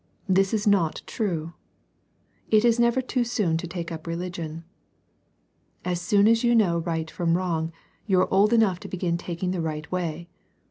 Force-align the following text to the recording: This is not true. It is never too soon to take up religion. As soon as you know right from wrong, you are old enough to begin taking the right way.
This 0.27 0.51
is 0.51 0.65
not 0.65 1.03
true. 1.05 1.53
It 2.49 2.65
is 2.65 2.79
never 2.79 3.03
too 3.03 3.23
soon 3.23 3.55
to 3.57 3.67
take 3.67 3.91
up 3.91 4.07
religion. 4.07 4.63
As 5.85 6.01
soon 6.01 6.27
as 6.27 6.43
you 6.43 6.55
know 6.55 6.79
right 6.79 7.11
from 7.11 7.37
wrong, 7.37 7.71
you 8.07 8.19
are 8.19 8.33
old 8.33 8.51
enough 8.51 8.79
to 8.79 8.87
begin 8.87 9.15
taking 9.15 9.51
the 9.51 9.61
right 9.61 9.91
way. 9.91 10.27